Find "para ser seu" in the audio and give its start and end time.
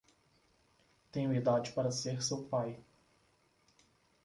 1.73-2.43